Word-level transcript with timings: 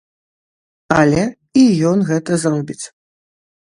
Але 1.01 1.23
і 1.67 1.69
ён 1.93 1.97
гэта 2.11 2.43
зробіць. 2.49 2.83